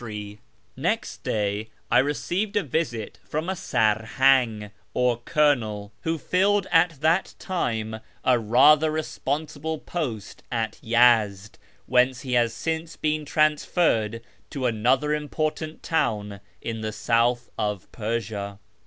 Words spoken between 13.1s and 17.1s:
transferred to another important town in the